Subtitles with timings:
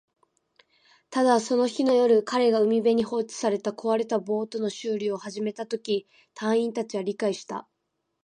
[1.11, 7.67] ただ、その日の夜、彼が海辺に放置された壊れたボートの修理を始めたとき、隊員達は理解した